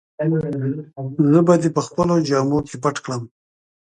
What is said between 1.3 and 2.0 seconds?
زه به دي په